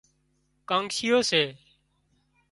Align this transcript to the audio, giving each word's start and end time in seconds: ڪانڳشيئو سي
ڪانڳشيئو 0.69 1.19
سي 1.29 1.43